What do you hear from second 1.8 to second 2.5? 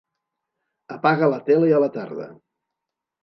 la tarda.